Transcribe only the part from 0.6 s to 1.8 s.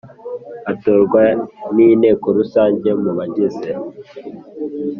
Atorwa n